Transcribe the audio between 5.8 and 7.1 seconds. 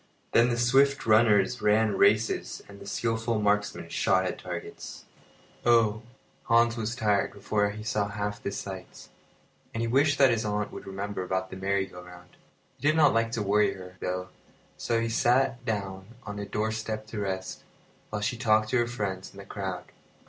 Dog Oh! Hans was